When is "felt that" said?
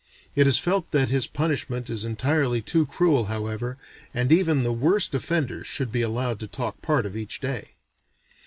0.57-1.09